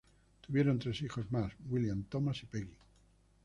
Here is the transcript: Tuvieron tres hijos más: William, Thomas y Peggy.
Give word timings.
Tuvieron 0.47 0.79
tres 0.79 0.99
hijos 1.03 1.31
más: 1.31 1.53
William, 1.69 2.05
Thomas 2.09 2.41
y 2.41 2.47
Peggy. 2.47 2.73